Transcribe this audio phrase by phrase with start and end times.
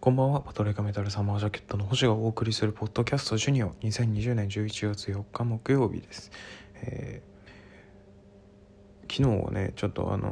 [0.00, 6.30] こんばんは、パトレカメタルサマージャケットの星がお送りするポッドキャストジュニア2020年11月4日木曜日です。
[6.76, 10.30] えー、昨日ね、ちょっとあのー、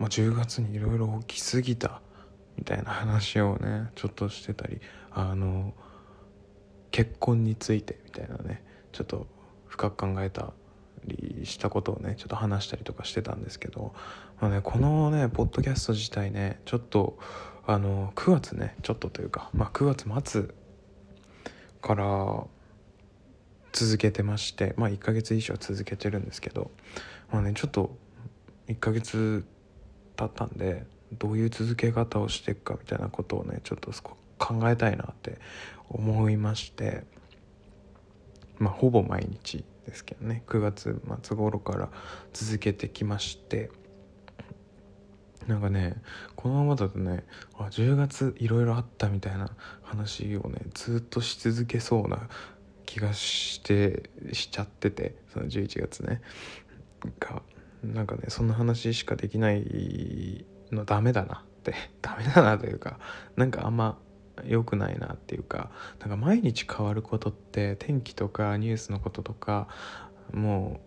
[0.00, 2.02] まあ、10月にいろいろ起きすぎた
[2.56, 4.80] みたいな話をね、ちょっとしてたり、
[5.12, 5.72] あのー、
[6.90, 9.28] 結婚についてみたいなね、ちょっと
[9.68, 10.52] 深く考えた
[11.04, 13.94] りしたことをねちょっと話したりとかしてたんですけど、
[14.40, 17.18] まあね、このねポッドキャスト自体ねちょっと
[17.66, 20.48] あの9月ねちょっとというか、まあ、9月末
[21.80, 22.44] から
[23.72, 26.70] 続けてましてまあ1ヶ月以上続けてるんですけど
[27.30, 27.96] まあねちょっと
[28.68, 29.44] 1ヶ月
[30.16, 30.86] 経ったんで
[31.18, 33.92] どういう続け方をしていくかみたいなことをねちょっと
[34.38, 35.38] 考えたいなって
[35.88, 37.04] 思いまして
[38.58, 41.88] まあほぼ毎日ですけどね9月末頃から
[42.32, 43.70] 続けてきまして
[45.50, 45.96] なんかね
[46.36, 47.24] このままだとね
[47.58, 49.50] あ10月いろいろあったみたいな
[49.82, 52.28] 話をねずっとし続けそうな
[52.86, 56.22] 気がしてしちゃっててその11月ね。
[57.18, 57.42] が
[57.82, 61.74] なんかねそんな話しかできないのダメだなって。
[62.00, 62.98] ダメだなというか
[63.36, 63.98] なんかあんま
[64.46, 69.68] 良くないなっていうかなんか毎日変わることって天気とかニュースのこととか
[70.32, 70.80] も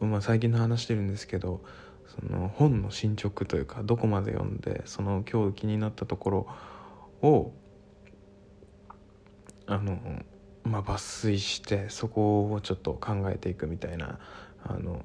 [0.00, 1.64] う、まあ、最近の話してるんですけど
[2.20, 6.46] その本の進捗というかどこまで読んでその今日気になったところ
[7.22, 7.52] を
[9.66, 9.98] あの
[10.64, 14.18] まあ抜粋してそこをちょっと考えていくみたいな
[14.62, 15.02] あの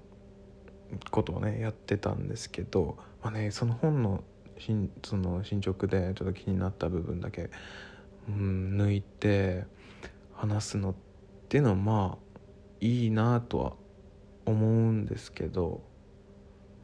[1.11, 4.23] ことをねやってたんですけど、まあね、その本の
[5.03, 7.51] その進捗でちょっと気になった部分だけ、
[8.27, 9.65] うん、抜いて
[10.33, 10.95] 話すのっ
[11.47, 12.37] ていうのはまあ
[12.81, 13.73] いいなとは
[14.45, 15.81] 思うんですけど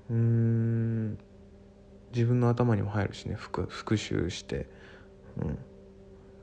[0.09, 1.17] うん。
[2.13, 3.35] 自分の頭にも入るしね。
[3.35, 4.67] 復復習して。
[5.37, 5.57] うん。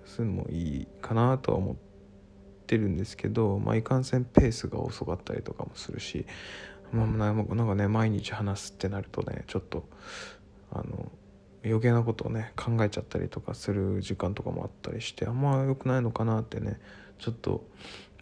[0.05, 1.77] そういうのもいいかなとは思っ
[2.67, 6.27] てるんですけど、まあ、いかんせんペースが遅かったりとかもするし、
[6.93, 9.85] まあ、なんかね毎日話すってなるとねちょっと
[10.73, 11.11] あの
[11.65, 16.81] 余計なことをね考えちゃったりとかする時間とかもあったりしてあんま良くないのかなってね
[17.19, 17.65] ちょっと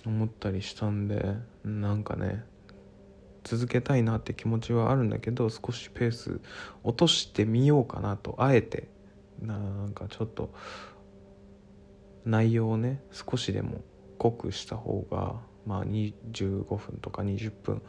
[0.04, 2.44] 思ったりしたんでなんかね
[3.48, 6.40] 続けたいなって気持ちはあるんだけど少しペース
[6.84, 8.34] 落としてみようかなと。
[8.38, 8.88] あえて。
[9.40, 10.52] なんかちょっと
[12.24, 13.82] 内容をね少しでも
[14.18, 17.80] 濃くした方がまあ25分とか20分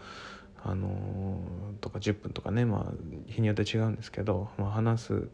[0.62, 5.28] あのー、とか10分とかねまあ日によって違うんですけど、まあ、話す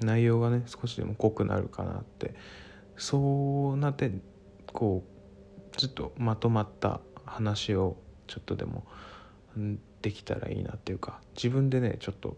[0.00, 2.34] 内容がね少しでも濃くなるかなって。
[3.00, 4.12] そうなって
[4.74, 7.96] こうずっとまとまった話を
[8.26, 8.84] ちょっとでも
[10.02, 12.36] できたらいいなっていうか自分でねちょっと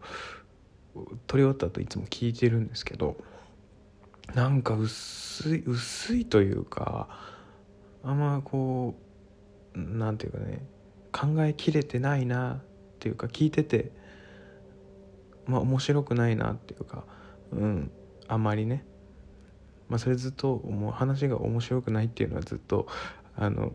[1.27, 3.17] 撮り終わった後いつも聞いてるんですけど
[4.35, 7.09] なんか薄い薄いというか
[8.05, 8.95] あんまこ
[9.75, 10.65] う何て言うかね
[11.13, 12.61] 考えきれてないなっ
[12.99, 13.91] ていうか聞いてて
[15.47, 17.05] まあ面白くないなっていうか
[17.53, 17.91] うん
[18.29, 18.85] あまりね
[19.89, 22.87] まあそれずっともう話が面白くないっていうのはずっと
[23.37, 23.73] あの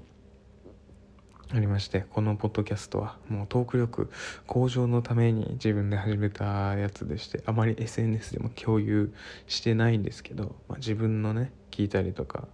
[1.53, 4.11] ありましてこのポッドキャストはもうトーク力
[4.47, 9.13] 向上のために自分で始めたやつでしてあまり SNS でも共有
[9.47, 12.49] してないんですけど、まあ、自分のね聞いたりとか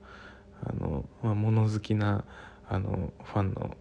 [0.63, 2.23] あの、まあ、物好きな
[2.69, 3.75] あのファンの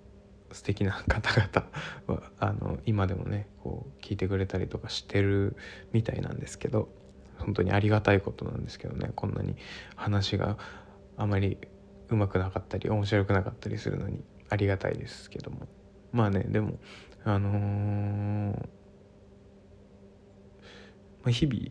[0.51, 1.69] 素敵な方々
[2.07, 5.57] はあの今でもねこう聞いてくれたりとかしてる
[5.93, 6.89] みたいなんですけど
[7.39, 9.57] 本当にありがたいことなんですけどねこんなに
[9.95, 10.57] 話が
[11.19, 11.59] あまり
[12.09, 14.23] うまくなかったり面白くなかったりするのに
[14.53, 15.67] ありがたいですけども。
[16.13, 16.79] まあねでも
[17.25, 18.59] あのー、ま
[21.29, 21.71] あ、日々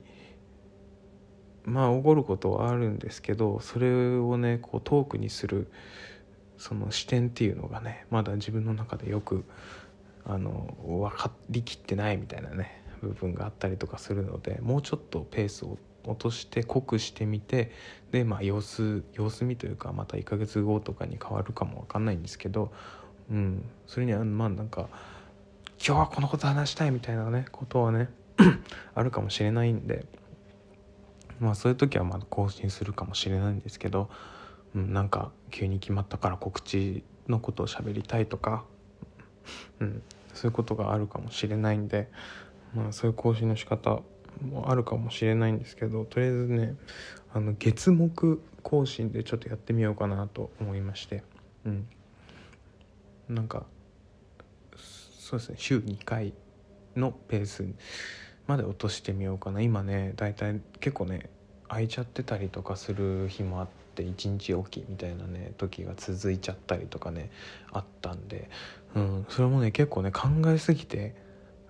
[1.64, 5.72] まあ起こることはあるんですけどそれをねこうトークにする
[6.58, 9.46] その視点っていうのがねまだ自分の中でよく
[10.26, 17.72] あの分かりきってないみたいなね部分があったりとかするのでもうちょっとペースを落として濃くしてみて
[18.12, 22.72] でまあ様子様子見というかまた1ヶ月後とかに変わるかも分かんないんですけど、
[23.30, 24.88] うん、それにはまあなんか
[25.86, 28.10] 今日はこのこと話したいみたいなねことはね
[28.96, 30.06] あるかもしれないんで
[31.40, 34.10] まあそういう時はまだ更新するかもしれないんですけど、
[34.76, 38.64] うん、なんか急に決まったから告知のことを喋りたいとか、
[39.80, 40.04] うん、
[40.34, 42.10] そういうことがあるかもしれないんで、
[42.76, 44.02] まあ、そういう更新の仕方
[44.44, 46.76] もあるかもしれないんですけどとりあえずね
[47.34, 51.24] あの月木更新でちょっとやってみようかなと思いまして。
[51.66, 51.88] うん。
[53.30, 53.66] なんか
[54.76, 56.34] そうですね週2回
[56.96, 57.66] のペース
[58.48, 59.62] まで落としてみようかな。
[59.62, 61.30] 今ねだいたい結構ね
[61.70, 67.32] 空いちゃってたりとかする日もあって一日おきみたいなね時が続いちゃったりとかね
[67.72, 68.50] あったんで、
[68.94, 71.16] うん、それもね結構ね考えすぎて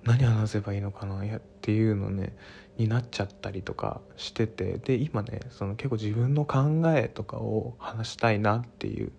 [0.03, 2.35] 何話せばいいのかなっていうのね
[2.77, 9.11] になっちゃったりとかしててで今ねその結構自分の考えとかを話したいなっていう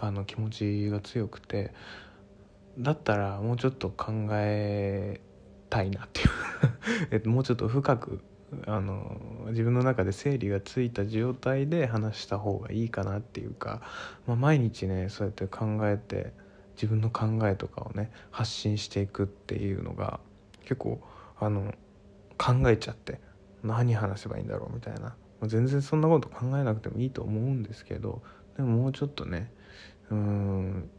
[0.00, 1.72] あの気持ちが強くて
[2.78, 5.20] だったらもうちょっと考え
[5.68, 6.28] たいなっていう。
[7.12, 8.20] えっともうちょっと深く
[8.66, 13.80] あの自分の中で整理がついた状態で話した方がいいかなっていうか、
[14.26, 16.32] まあ、毎日ねそうやって考えて
[16.74, 20.20] 自分の考えとかをね発信していくっていうのが
[20.62, 21.00] 結構
[21.38, 21.74] あの
[22.38, 23.20] 考えちゃって
[23.62, 25.14] 何話せばいいんだろうみたいな。
[25.48, 28.22] 全然そんなこと考えなくてもいいと思うんですけど
[28.56, 29.52] でももうちょっとね
[30.10, 30.90] うん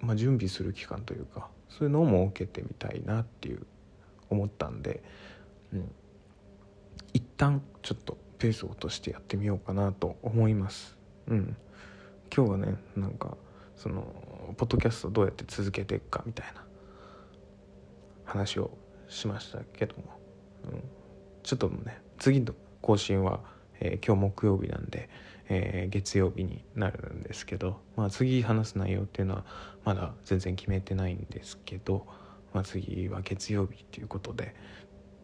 [0.00, 3.64] まあ準備する期間というかそういうのを設けてみたいなっていう
[4.28, 5.02] 思ったんで、
[5.72, 5.90] うん、
[7.12, 10.96] 一旦ちょっとペースを落としてやってみようかなと思います。
[11.28, 11.56] うん、
[12.34, 13.36] 今日はねなんか
[13.76, 16.64] そのポッドキャストどうやって続けていくかみたいな
[18.24, 18.70] 話を
[19.08, 20.02] しましたけども、
[20.64, 20.82] うん、
[21.42, 23.40] ちょっとね次の更新は、
[23.80, 25.08] えー、今日木曜日なんで、
[25.48, 29.44] えー、月曜日になるんですけど、まあ、次話す内容っていうのは
[29.84, 32.06] まだ全然決めてないんですけど、
[32.52, 34.54] まあ、次は月曜日っていうことで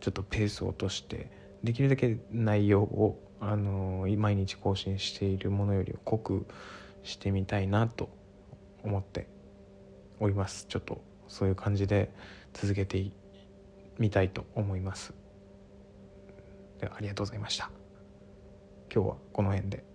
[0.00, 1.30] ちょっとペースを落として
[1.62, 6.46] できるだけ内容を、あのー、毎日更新しているものより濃く
[7.02, 8.10] してみたいなと
[8.84, 9.28] 思って
[10.18, 10.66] おります。
[10.68, 12.10] ちょっとそういう感じで
[12.52, 13.10] 続けて
[13.98, 15.14] みたいと思います。
[16.80, 17.70] ではありがとうございました。
[18.92, 19.89] 今日はこの辺で。